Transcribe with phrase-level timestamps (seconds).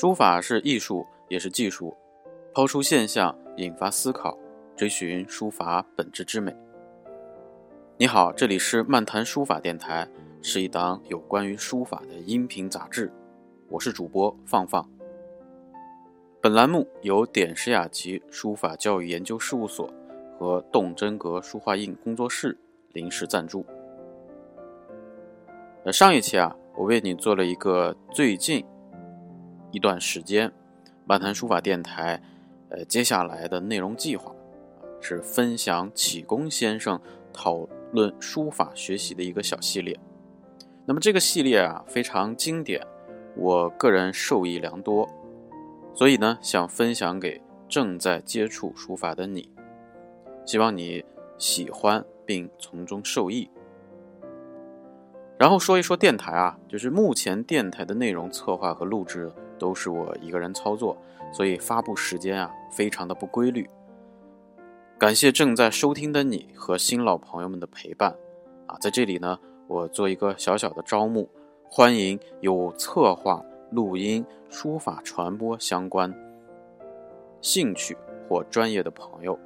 [0.00, 1.92] 书法是艺术，也是技术。
[2.54, 4.38] 抛出现象，引发思考，
[4.76, 6.56] 追寻书法本质之美。
[7.96, 10.08] 你好，这里是漫谈书法电台，
[10.40, 13.12] 是一档有关于书法的音频杂志。
[13.68, 14.88] 我是主播放放。
[16.40, 19.92] 本栏目由点石雅集书法教育研究事务所
[20.38, 22.56] 和动真格书画印工作室
[22.92, 23.66] 临时赞助。
[25.82, 28.64] 呃，上一期啊，我为你做了一个最近。
[29.70, 30.50] 一段时间，
[31.04, 32.22] 漫谈书法电台，
[32.70, 34.34] 呃，接下来的内容计划
[35.00, 36.98] 是分享启功先生
[37.32, 39.98] 讨论书法学习的一个小系列。
[40.86, 42.80] 那么这个系列啊非常经典，
[43.36, 45.06] 我个人受益良多，
[45.94, 49.50] 所以呢想分享给正在接触书法的你，
[50.46, 51.04] 希望你
[51.36, 53.50] 喜欢并从中受益。
[55.38, 59.30] 然后说一说电台啊，就是目前电台的内容策划和录制。
[59.58, 60.96] 都是我一个人操作，
[61.32, 63.68] 所以发布时间啊非常的不规律。
[64.98, 68.16] 感谢正在收听的你和新老朋友们的陪伴
[68.66, 71.28] 啊，在这里呢，我做一个小小的招募，
[71.68, 76.12] 欢迎有策划、录音、书法传播相关
[77.40, 77.96] 兴趣
[78.28, 79.38] 或专业的朋友。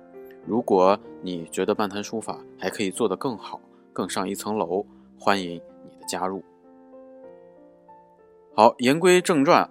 [0.46, 3.60] 如果你觉得漫谈书法还可以做得更好、
[3.92, 4.84] 更上一层楼，
[5.18, 6.42] 欢迎你的加入。
[8.54, 9.70] 好，言归正传。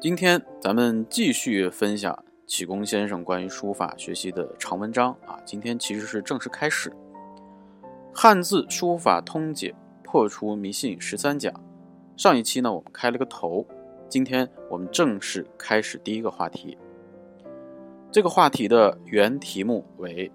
[0.00, 5.36] 今天咱们继续分享启功先生关于书法学习的长文章啊。
[5.44, 6.88] 今天其实是正式开始，
[8.14, 9.74] 《汉字书法通解》
[10.04, 11.52] 破除迷信十三讲。
[12.16, 13.66] 上一期呢，我们开了个头，
[14.08, 16.78] 今天我们正式开始第一个话题。
[18.12, 20.30] 这个话题的原题目为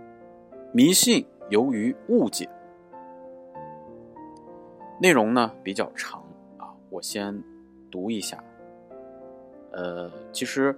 [0.72, 2.48] “迷信由于误解”，
[4.98, 6.22] 内容呢比较长
[6.56, 7.44] 啊，我先
[7.90, 8.42] 读一下。
[9.70, 10.74] 呃，其实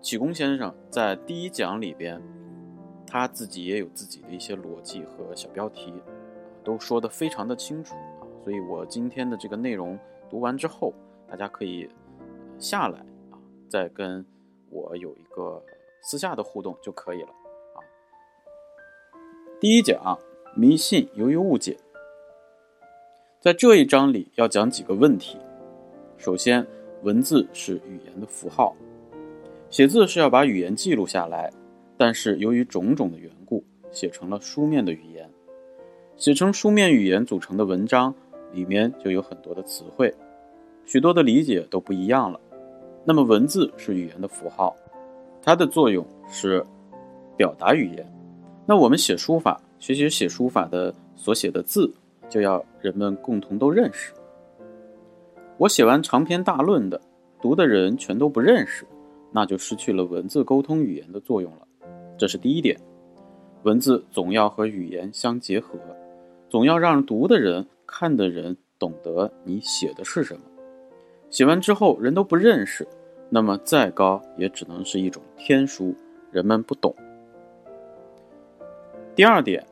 [0.00, 2.22] 启功先生在第一讲里边，
[3.06, 5.92] 他自己也有自己的一些逻辑和小标题，
[6.62, 8.22] 都说的非常的清楚啊。
[8.42, 9.98] 所以我今天的这个内容
[10.30, 10.94] 读完之后，
[11.28, 11.88] 大家可以
[12.58, 14.24] 下来啊，再跟
[14.70, 15.62] 我有一个
[16.02, 17.82] 私下的互动就可以了啊。
[19.58, 20.18] 第一讲
[20.54, 21.76] 迷信由于误解，
[23.40, 25.38] 在这一章里要讲几个问题，
[26.16, 26.66] 首先。
[27.04, 28.74] 文字是语言的符号，
[29.68, 31.52] 写字是要把语言记录下来，
[31.98, 35.28] 但是由于种种的缘故，写成了书面的语言。
[36.16, 38.14] 写成书面语言组成的文章，
[38.52, 40.14] 里面就有很多的词汇，
[40.86, 42.40] 许多的理解都不一样了。
[43.04, 44.74] 那么文字是语言的符号，
[45.42, 46.64] 它的作用是
[47.36, 48.12] 表达语言。
[48.64, 51.92] 那我们写书法，学习写书法的所写的字，
[52.30, 54.14] 就要人们共同都认识。
[55.56, 57.00] 我写完长篇大论的，
[57.40, 58.84] 读的人全都不认识，
[59.30, 61.60] 那就失去了文字沟通语言的作用了。
[62.18, 62.76] 这是第一点，
[63.62, 65.78] 文字总要和语言相结合，
[66.48, 70.40] 总要让读的人、看的人懂得你写的是什么。
[71.30, 72.86] 写完之后人都不认识，
[73.30, 75.94] 那么再高也只能是一种天书，
[76.32, 76.92] 人们不懂。
[79.14, 79.64] 第二点，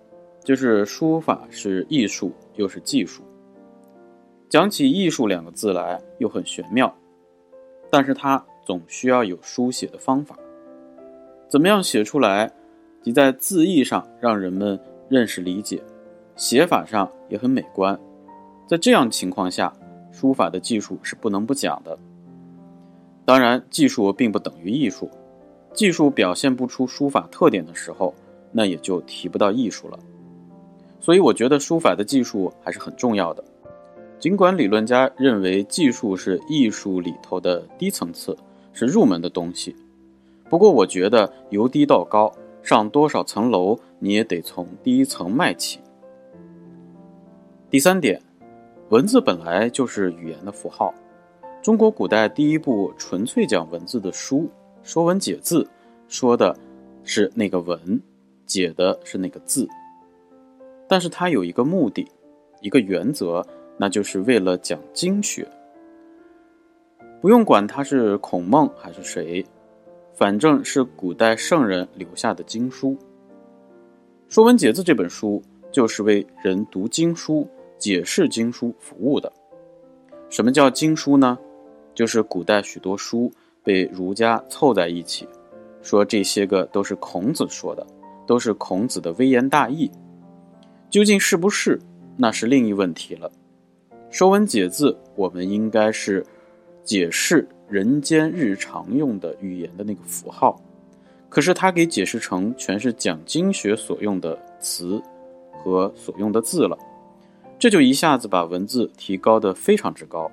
[0.45, 3.25] 就是书法是艺术又是技术。
[4.53, 6.95] 讲起艺术两个字来又很玄妙，
[7.91, 10.37] 但是它总需要有书写的方法。
[11.49, 12.53] 怎么样写出来，
[13.01, 15.83] 即在字义上让人们认识理解，
[16.37, 17.99] 写法上也很美观。
[18.67, 19.73] 在这样情况下，
[20.13, 21.99] 书法的技术是不能不讲的。
[23.25, 25.11] 当然，技术并不等于艺术，
[25.73, 28.15] 技术表现不出书法特点的时候，
[28.53, 29.99] 那也就提不到艺术了。
[31.01, 33.43] 所以，我觉得书法的技术还是很重要的。
[34.23, 38.39] 尽管理论家认为技术是艺术里头的低层次，
[38.73, 39.75] 是入门的东西，
[40.49, 45.81] 不过我觉得由低到高，上多少层楼，你也得从第一层迈起。
[47.69, 48.23] 第三点，
[48.91, 50.95] 文字本来就是语言的符号。
[51.61, 54.43] 中国古代第一部纯粹讲文字的书
[54.85, 55.65] 《说文解字》，
[56.07, 56.57] 说的
[57.03, 58.01] 是那个文，
[58.47, 59.69] 解的是那个字，
[60.87, 62.07] 但是它有一个目的，
[62.61, 63.45] 一个原则。
[63.79, 65.47] 那就是为了讲经学，
[67.21, 69.45] 不用管他是孔孟还是谁，
[70.15, 72.91] 反正是古代圣人留下的经书。
[74.29, 77.49] 《说文解字》这本书就是为人读经书、
[77.79, 79.33] 解释经书服务的。
[80.31, 81.39] 什么叫经书呢？
[81.95, 83.31] 就是古代许多书
[83.63, 85.29] 被儒家凑在一起，
[85.83, 87.87] 说这些个都是孔子说的，
[88.27, 89.91] 都是孔子的微言大义。
[90.89, 91.79] 究竟是不是，
[92.17, 93.31] 那是另一问题了。
[94.13, 96.23] 说文解字，我们应该是
[96.85, 100.61] 解释人间日常用的语言的那个符号，
[101.31, 105.03] 可是他给解释成全是讲经学所用的词
[105.51, 106.77] 和所用的字了，
[107.59, 110.31] 这就一下子把文字提高的非常之高。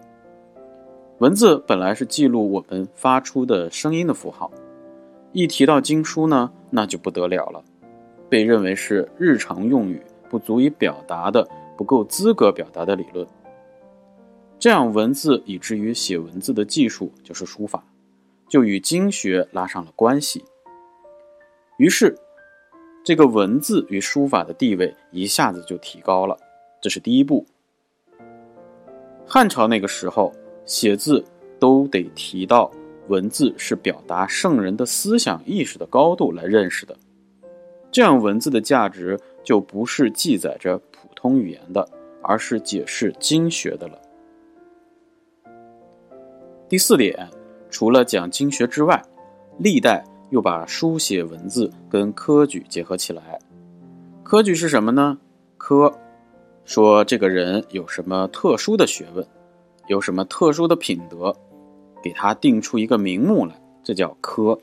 [1.20, 4.52] 文字本来是记录我们发出的声音的符号，
[5.31, 7.64] 一提到经书呢，那就不得了了，
[8.28, 11.48] 被认为是日常用语，不足以表达的，
[11.78, 13.26] 不够资格表达的理论。
[14.59, 17.81] 这样，文字以至于写文字的技术就是书法，
[18.50, 20.44] 就与经学拉上了关系。
[21.77, 22.13] 于是，
[23.01, 26.38] 这个文字与书法的地位一下子就提高了。
[26.81, 27.45] 这是第一步。
[29.25, 30.33] 汉朝那个时候，
[30.65, 31.23] 写字
[31.57, 32.69] 都得提到
[33.07, 36.97] 文字是表达圣人的思想意识的高度来认识的，
[37.89, 41.88] 这样文字的价值就不是记载着普通语言的，
[42.21, 43.97] 而是解释经学的了。
[46.69, 47.27] 第四点，
[47.71, 49.04] 除了讲经学之外，
[49.57, 53.39] 历代又把书写文字跟科举结合起来。
[54.21, 55.18] 科举是什么呢？
[55.57, 55.92] 科，
[56.66, 59.25] 说这个人有什么特殊的学问，
[59.88, 61.36] 有什么特殊的品德，
[62.04, 64.56] 给他定出一个名目来，这叫科。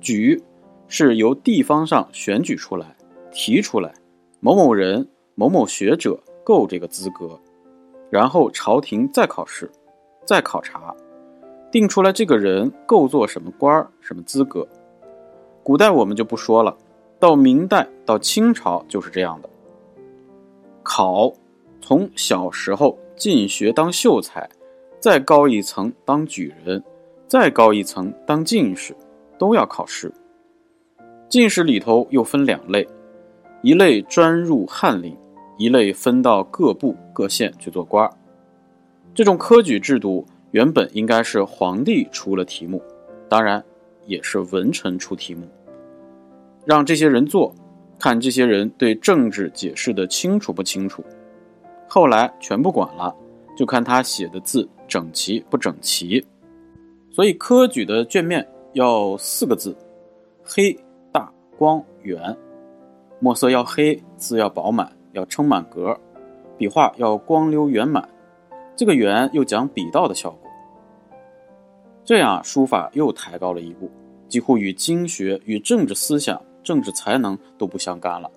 [0.00, 0.42] 举，
[0.88, 2.96] 是由地方上选举出来，
[3.30, 3.92] 提出来，
[4.40, 7.38] 某某人、某某学者够这个资格，
[8.08, 9.70] 然后朝廷再考试。
[10.26, 10.94] 再考察，
[11.70, 14.66] 定出来这个人够做什么官儿、什么资格。
[15.62, 16.76] 古代我们就不说了，
[17.18, 19.48] 到明代到清朝就是这样的。
[20.82, 21.32] 考，
[21.80, 24.48] 从小时候进学当秀才，
[25.00, 26.82] 再高一层当举人，
[27.26, 28.94] 再高一层当进士，
[29.38, 30.12] 都要考试。
[31.28, 32.86] 进士里头又分两类，
[33.62, 35.16] 一类专入翰林，
[35.58, 38.12] 一类分到各部各县去做官儿。
[39.16, 42.82] 这种科举制度原本应该是皇帝出了题目，
[43.30, 43.64] 当然
[44.04, 45.48] 也是文臣出题目，
[46.66, 47.54] 让这些人做，
[47.98, 51.02] 看这些人对政治解释的清楚不清楚。
[51.88, 53.16] 后来全不管了，
[53.56, 56.22] 就看他写的字整齐不整齐。
[57.10, 59.74] 所以科举的卷面要四个字：
[60.44, 60.78] 黑、
[61.10, 62.36] 大、光、圆。
[63.18, 65.98] 墨色要黑，字要饱满，要撑满格，
[66.58, 68.06] 笔画要光溜圆满。
[68.76, 70.50] 这个圆又讲笔道的效果，
[72.04, 73.90] 这样书法又抬高了一步，
[74.28, 78.30] 几乎与经学、与政治思想、政治才能都不相干了，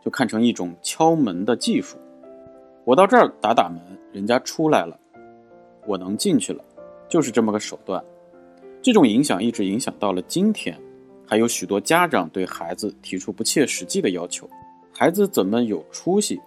[0.00, 1.98] 就看成一种敲门的技术。
[2.84, 3.80] 我到这儿打打门，
[4.12, 4.96] 人家出来了，
[5.84, 6.64] 我能进去了，
[7.08, 8.00] 就是这么个手段。
[8.80, 10.78] 这种影响一直影响到了今天，
[11.26, 14.48] 还有许多家长对孩子提出不切实际的要求：
[14.92, 16.40] 孩子怎么有出息？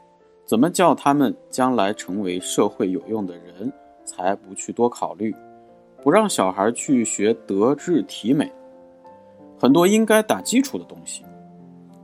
[0.45, 3.71] 怎么叫他们将来成为社会有用的人，
[4.05, 5.35] 才不去多考虑，
[6.03, 8.51] 不让小孩去学德智体美，
[9.57, 11.23] 很多应该打基础的东西。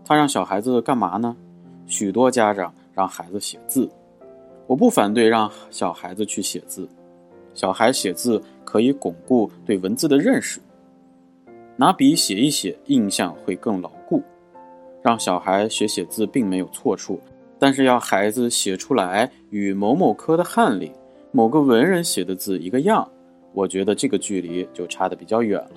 [0.04, 1.38] 他让小孩子干嘛呢？
[1.86, 3.88] 许多家长让孩子写字，
[4.66, 6.90] 我不反对让小孩子去写字，
[7.54, 10.60] 小孩写字可以巩固对文字的认识，
[11.76, 14.24] 拿笔写一写，印象会更牢固。
[15.04, 17.20] 让小孩学写字并没有错处。
[17.62, 20.92] 但是要孩子写出来与某某科的翰林、
[21.32, 23.08] 某个文人写的字一个样，
[23.54, 25.74] 我觉得这个距离就差得比较远了。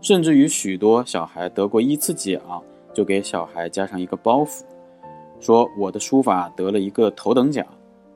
[0.00, 2.40] 甚至于许多小孩得过一次奖，
[2.94, 4.62] 就给小孩加上一个包袱，
[5.40, 7.66] 说我的书法得了一个头等奖，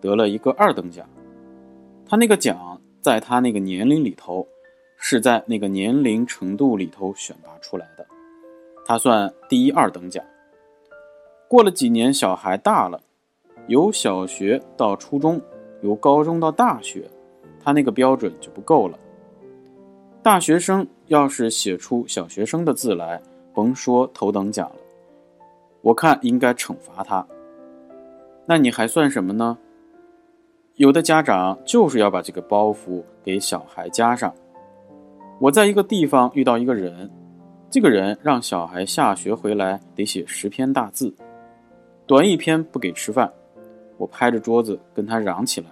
[0.01, 1.05] 得了一个二等奖。
[2.07, 4.47] 他那个奖在他那个年龄里头，
[4.97, 8.07] 是在那个年龄程度里头选拔出来的，
[8.87, 10.25] 他算第一二等奖。
[11.53, 12.99] 过了几年，小孩大了，
[13.67, 15.39] 由小学到初中，
[15.83, 17.07] 由高中到大学，
[17.63, 18.99] 他那个标准就不够了。
[20.23, 23.21] 大学生要是写出小学生的字来，
[23.53, 24.77] 甭说头等奖了，
[25.83, 27.23] 我看应该惩罚他。
[28.47, 29.59] 那你还算什么呢？
[30.77, 34.35] 有的家长就是要把这个包袱给小孩加上。
[35.39, 37.11] 我在一个地方遇到一个人，
[37.69, 41.15] 这个人让小孩下学回来得写十篇大字。
[42.07, 43.33] 短一篇不给吃饭，
[43.97, 45.69] 我拍着桌子跟他嚷起来。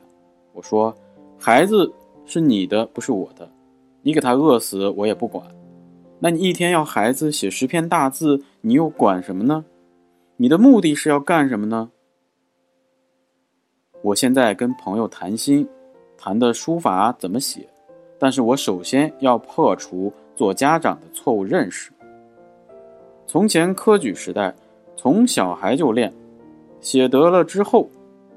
[0.52, 0.94] 我说
[1.38, 1.92] ：“孩子
[2.24, 3.50] 是你的，不是我的，
[4.02, 5.44] 你给他饿死我也不管。
[6.18, 9.64] 那你一天要孩子写十篇大字，你又管什么呢？
[10.36, 11.90] 你的目的是要干什么呢？”
[14.02, 15.68] 我现在跟朋友谈心，
[16.16, 17.68] 谈的书法怎么写，
[18.18, 21.90] 但是我首先要破除做家长的错误认识。
[23.26, 24.54] 从前科举时代，
[25.02, 26.12] 从小孩就练。
[26.82, 27.88] 写得了之后，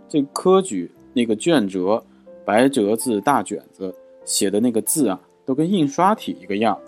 [0.08, 2.02] 这科举那个卷折，
[2.46, 3.94] 白折子大卷子，
[4.24, 6.80] 写的那个字啊，都跟印刷体一个样。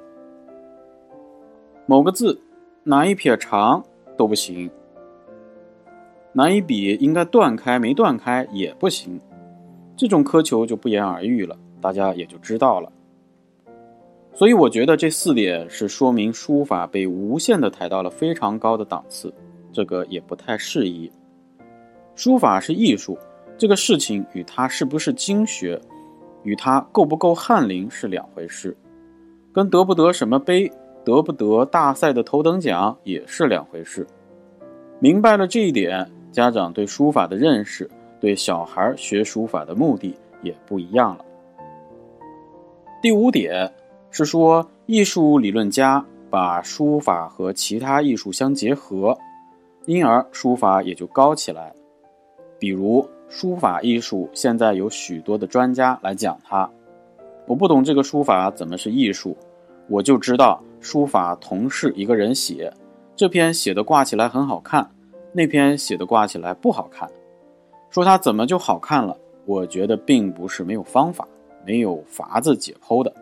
[1.86, 2.40] 某个字
[2.84, 3.84] 哪一撇长
[4.16, 4.72] 都不行，
[6.32, 9.20] 哪一笔应该断开没断开也不行，
[9.98, 12.90] 这种苛求就不言而喻了，大家也就知道了。
[14.34, 19.34] 所以我觉得这四点是说明书法被无限的抬到了非常高的档次，
[19.76, 21.12] 这个也不太适宜。
[22.16, 23.18] 书法是艺术，
[23.58, 25.78] 这个事情与它是不是经学，
[26.44, 28.76] 与它够不够翰林是两回事，
[29.52, 30.72] 跟得不得什么碑。
[31.04, 34.08] 得不得大赛的头等奖也是两回事。
[35.00, 37.88] 明白了这一点，家长对书法的认识，
[38.20, 41.24] 对小孩学书法的目的也不一样了。
[43.04, 43.72] 第五点
[44.10, 49.16] 是说，艺术理论家把书法和其他艺术相结合，
[49.86, 51.74] 因而书法也就高起来。
[52.58, 56.70] 比如书法艺术，现在有许多的专家来讲它。
[57.48, 59.36] 我不懂这个书法怎么是艺术。
[59.88, 62.74] 我就知道书法同是一个人写，
[63.16, 64.90] 这篇写的挂起来很好看，
[65.32, 67.08] 那篇写的挂起来不好看。
[67.92, 69.16] 说它怎么就好看了？
[69.46, 71.28] 我觉得并不是没有方法，
[71.64, 73.14] 没有法子解剖的，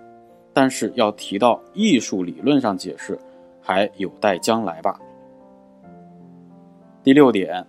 [0.53, 3.19] 但是要提到艺术理论上解释，
[3.61, 4.97] 还有待将来吧。
[7.03, 7.67] 第六点，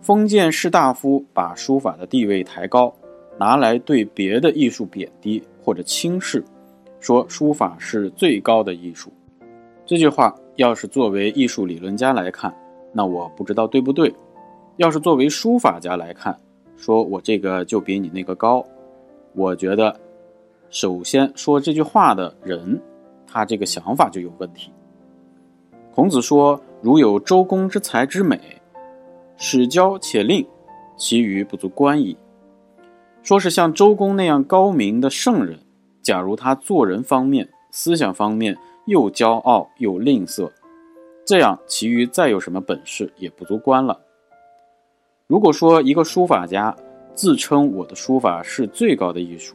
[0.00, 2.90] 封建士大夫把书法的地位抬高，
[3.38, 6.42] 拿来对别的艺术贬低或者轻视。
[6.98, 9.12] 说书法是最高的艺术，
[9.84, 12.54] 这句话要是作为艺术理论家来看，
[12.90, 14.10] 那我不知道对不对；
[14.78, 16.34] 要是作为书法家来看，
[16.74, 18.64] 说我这个就比你那个高，
[19.34, 19.94] 我觉得，
[20.70, 22.80] 首先说这句话的人，
[23.26, 24.72] 他这个想法就有问题。
[25.94, 28.60] 孔子说：“如有周公之才之美，
[29.36, 30.46] 使教且令，
[30.96, 32.16] 其余不足观矣。”
[33.22, 35.60] 说是像周公那样高明的圣人。
[36.02, 40.50] 假如他做人方面、思想方面又骄傲又吝啬，
[41.24, 44.00] 这样其余再有什么本事也不足观了。
[45.28, 46.74] 如果说一个书法家
[47.14, 49.54] 自称我的书法是最高的艺术，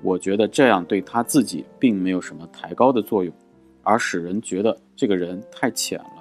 [0.00, 3.34] 我觉得这样对他自己并没有什么抬高的作用，
[3.82, 6.17] 而使人觉得这个人太浅了。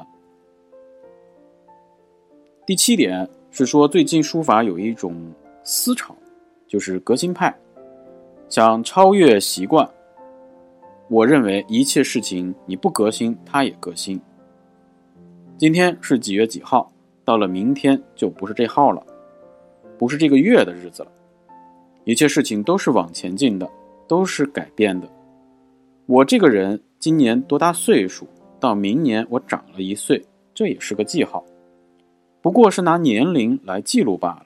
[2.68, 5.16] 第七点是说，最近书法有一种
[5.64, 6.14] 思潮，
[6.68, 7.58] 就是革新派。
[8.50, 9.90] 想超越习惯，
[11.08, 14.20] 我认为一切事情你不革新，它也革新。
[15.58, 16.92] 今天是几月几号？
[17.24, 19.02] 到了明天就不是这号了，
[19.98, 21.12] 不是这个月的日子了。
[22.04, 23.66] 一切事情都是往前进的，
[24.10, 25.08] 都是改变的。
[26.06, 28.28] 我这个人今年多大岁数？
[28.60, 30.22] 到明年我长了一岁，
[30.54, 31.42] 这也是个记号，
[32.42, 34.46] 不过是拿年龄来记录罢了。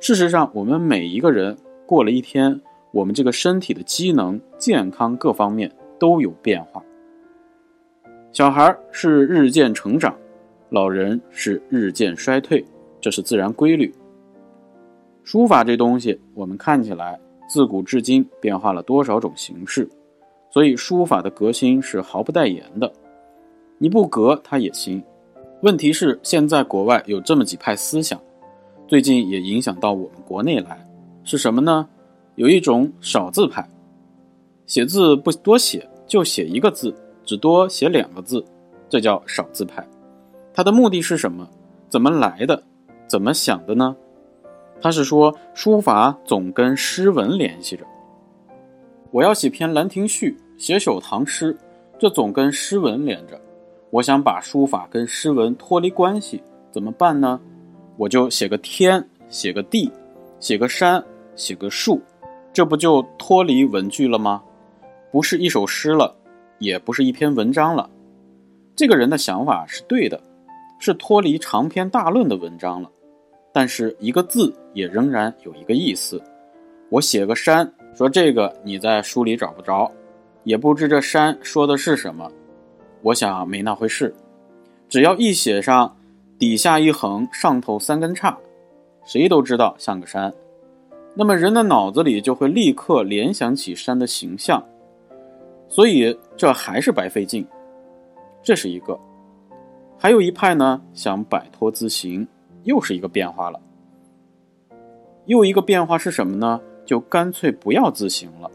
[0.00, 1.56] 事实上，我们每一个人
[1.86, 2.60] 过了一天。
[2.90, 6.82] 我们这个身体的机能、健康各方面都有变化。
[8.32, 10.16] 小孩是日渐成长，
[10.70, 12.64] 老人是日渐衰退，
[12.98, 13.94] 这是自然规律。
[15.22, 19.86] 书法这东西，我们看起来自古至今变化了多少种形式，
[20.50, 22.90] 所以书法的革新是毫不代言的。
[23.76, 25.00] 你不革它也行。
[25.60, 28.20] 问题是现在国外有这么几派思想，
[28.86, 30.88] 最近也影响到我们国内来，
[31.24, 31.88] 是什么呢？
[32.36, 33.68] 有一种少字派，
[34.66, 38.44] 写字不多写，就写一个字，只多写两个字，
[38.88, 39.84] 这叫少字派。
[40.54, 41.48] 他的目的是什么？
[41.88, 42.62] 怎么来的？
[43.08, 43.96] 怎么想的呢？
[44.80, 47.84] 他是说书法总跟诗文联系着。
[49.10, 51.56] 我要写篇《兰亭序》，写首唐诗，
[51.98, 53.40] 这总跟诗文连着。
[53.90, 57.40] 我想把书法跟诗文脱离关系，怎么办呢？
[57.96, 59.90] 我就写个天，写个地，
[60.40, 61.02] 写个山，
[61.34, 62.00] 写个树。
[62.52, 64.42] 这不就脱离文句了吗？
[65.10, 66.14] 不是一首诗了，
[66.58, 67.88] 也不是一篇文章了。
[68.76, 70.20] 这个人的想法是对的，
[70.78, 72.90] 是脱离长篇大论的文章了。
[73.52, 76.22] 但是一个字也仍然有一个意思。
[76.90, 79.90] 我写个山，说这个你在书里找不着，
[80.44, 82.30] 也不知这山说的是什么。
[83.02, 84.14] 我想没那回事，
[84.88, 85.96] 只要一写上，
[86.38, 88.36] 底下一横，上头三根叉，
[89.04, 90.32] 谁都知道像个山。
[91.14, 94.62] 那么人的脑子里就会立刻联想起山的形象，
[95.68, 97.46] 所以这还是白费劲。
[98.42, 98.98] 这是一个，
[99.98, 102.26] 还有一派呢，想摆脱字形，
[102.64, 103.60] 又是一个变化了。
[105.26, 106.60] 又一个变化是什么呢？
[106.86, 108.50] 就干脆不要字形了。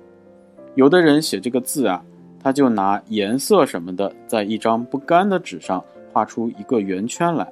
[0.75, 2.03] 有的人写这个字啊，
[2.43, 7.51] 他就拿颜色什么的，在一张不干的纸上画出一个圆圈来，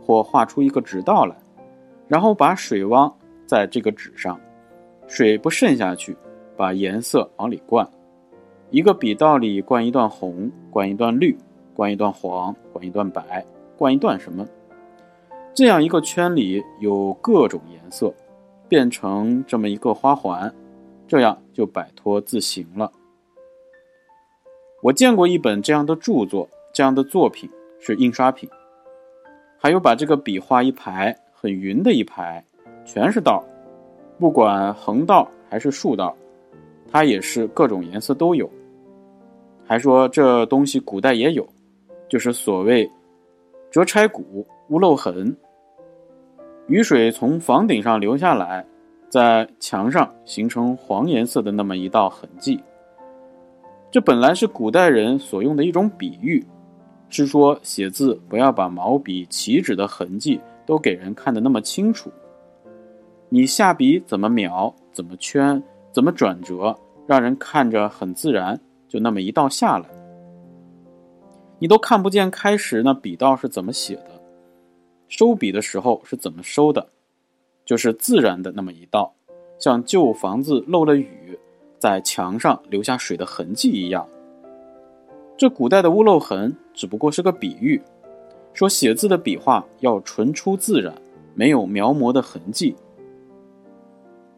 [0.00, 1.36] 或画出一个直道来，
[2.08, 3.14] 然后把水汪。
[3.44, 4.40] 在这个纸上，
[5.06, 6.16] 水不渗下去，
[6.56, 7.86] 把颜色往里灌。
[8.70, 11.36] 一个笔道里灌一段红，灌一段绿，
[11.74, 13.44] 灌一段黄，灌一段白，
[13.76, 14.46] 灌一段什么？
[15.52, 18.14] 这样一个圈里有各种颜色，
[18.70, 20.50] 变成这么一个花环，
[21.06, 22.90] 这样就摆脱字形了。
[24.82, 27.48] 我见过一本这样的著作，这样的作品
[27.78, 28.50] 是印刷品，
[29.56, 32.44] 还有把这个笔画一排，很匀的一排，
[32.84, 33.44] 全是道，
[34.18, 36.16] 不管横道还是竖道，
[36.90, 38.50] 它也是各种颜色都有。
[39.64, 41.46] 还说这东西古代也有，
[42.08, 42.90] 就是所谓
[43.70, 45.34] 折钗骨、屋漏痕。
[46.66, 48.66] 雨水从房顶上流下来，
[49.08, 52.60] 在墙上形成黄颜色的那么一道痕迹。
[53.92, 56.42] 这本来是古代人所用的一种比喻，
[57.10, 62.10] 是说写字不要把毛笔起纸的痕迹都给人看得那么清楚。
[63.28, 66.74] 你下笔怎么描，怎么圈，怎么转折，
[67.06, 68.58] 让人看着很自然。
[68.88, 69.86] 就那么一道下来，
[71.58, 74.10] 你都看不见开始那笔道是怎么写的，
[75.08, 76.88] 收笔的时候是怎么收的，
[77.64, 79.14] 就是自然的那么一道，
[79.58, 81.38] 像旧房子漏了雨，
[81.82, 84.06] 在墙上留下水的痕迹一样。
[85.36, 87.82] 这古代的屋漏痕只不过是个比喻，
[88.54, 90.94] 说写字的笔画要纯出自然，
[91.34, 92.76] 没有描摹的痕迹。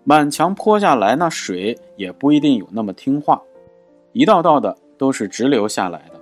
[0.05, 3.43] 满墙泼下来那水也不一定有那么听话。
[4.15, 6.21] 一道道的都是直流下来的，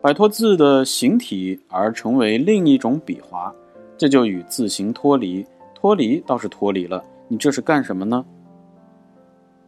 [0.00, 3.54] 摆脱字的形体而成为另一种笔划，
[3.96, 5.46] 这就与字形脱离。
[5.76, 8.24] 脱离倒是脱离了，你这是干什么呢？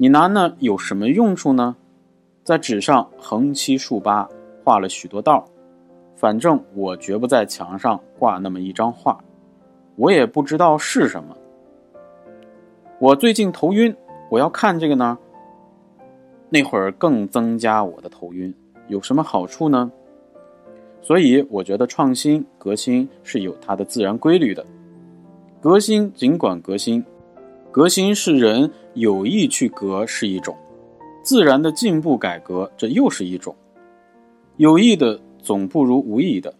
[0.03, 1.77] 你拿那有什么用处呢？
[2.43, 4.29] 在纸上横七竖八
[4.65, 5.45] 画了许多道，
[6.17, 9.17] 反正我绝不在墙上挂那么一张画，
[9.95, 11.37] 我也不知道是什么。
[12.99, 13.95] 我最近头晕，
[14.29, 15.17] 我要看这个呢。
[16.51, 18.53] 那会儿更增加我的头晕，
[18.89, 19.89] 有什么好处呢？
[21.01, 24.67] 所以我觉得创新革新是有它的自然规律的。
[25.61, 27.05] 革新尽管革新，
[27.73, 30.55] 革新是人有意去革是一种，
[31.23, 33.57] 自然的进步改革这又是一种。
[34.59, 36.55] 有意的总不如无意的，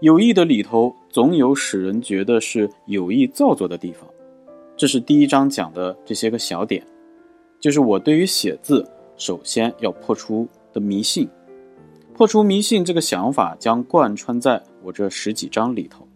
[0.00, 4.04] 有意的里头总有使人觉得是有意造作的地方。
[4.76, 6.84] 这是第一章讲的这些个小点，
[7.60, 8.84] 就是我对于写字。
[9.16, 11.28] 首先要破除的迷信，
[12.14, 16.08] 破除迷信这个想法将贯穿在我这十几章里头。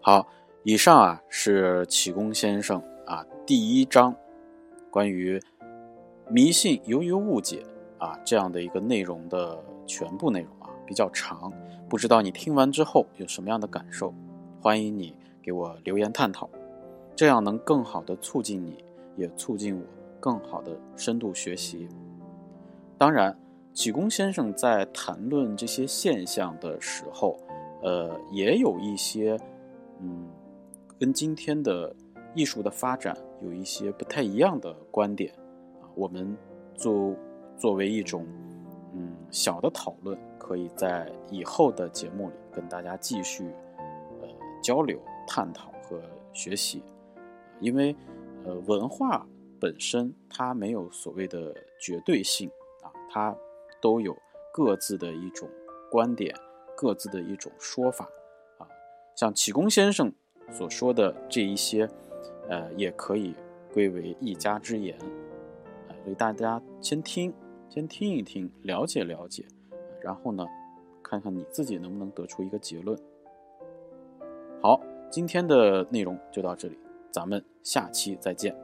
[0.00, 0.26] 好，
[0.64, 4.14] 以上啊是启功先生啊第一章
[4.90, 5.40] 关于
[6.28, 7.64] 迷信由于误解
[7.98, 11.52] 啊这样的一个内容的全部内容啊比较长，
[11.88, 14.12] 不知道你听完之后有什么样的感受？
[14.60, 16.50] 欢迎你给我留言探讨，
[17.14, 18.84] 这样能更好的促进你，
[19.16, 19.82] 也促进我。
[20.20, 21.88] 更好的深度学习。
[22.98, 23.38] 当然，
[23.72, 27.38] 启功先生在谈论这些现象的时候，
[27.84, 29.38] 呃，也有一些，
[30.00, 30.26] 嗯，
[30.98, 31.94] 跟今天的
[32.34, 35.32] 艺术的发展有一些不太一样的观点
[35.80, 35.88] 啊。
[35.94, 36.36] 我们
[36.74, 37.14] 作
[37.56, 38.26] 作为一种，
[38.94, 43.44] 嗯，小的讨论，可以在以后的节目里跟大家继续，
[44.20, 44.28] 呃，
[44.62, 46.82] 交流、探讨和学习。
[47.60, 47.94] 因为，
[48.44, 49.26] 呃，文化。
[49.60, 52.48] 本身它没有所谓的绝对性
[52.80, 53.36] 啊，它
[53.82, 54.16] 都有
[54.54, 55.48] 各自的一种
[55.90, 56.32] 观点，
[56.76, 58.08] 各自的一种说法
[58.58, 58.68] 啊。
[59.16, 60.12] 像启功先生
[60.50, 61.88] 所说的这一些，
[62.48, 63.34] 呃，也可以
[63.72, 64.96] 归为一家之言，
[65.88, 67.32] 呃，所以大家先听，
[67.68, 69.44] 先听一听，了解了解，
[70.00, 70.46] 然后呢，
[71.02, 72.98] 看看你自己能不能得出一个结论。
[74.60, 74.80] 好，
[75.10, 76.78] 今天的内容就到这里，
[77.10, 78.54] 咱们下期再见。